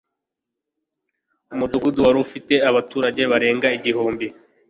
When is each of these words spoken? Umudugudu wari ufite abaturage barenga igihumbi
Umudugudu 1.53 1.99
wari 2.05 2.17
ufite 2.25 2.53
abaturage 2.69 3.21
barenga 3.31 3.67
igihumbi 3.77 4.25